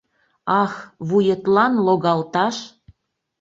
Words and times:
Ах, 0.61 0.73
вуетлан 1.07 1.73
логалташ! 1.85 2.55